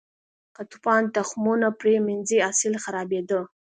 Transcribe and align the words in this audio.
که 0.55 0.61
توپان 0.71 1.03
تخمونه 1.15 1.67
پرې 1.79 1.95
منځي، 2.07 2.37
حاصل 2.45 2.73
خرابېده. 2.83 3.39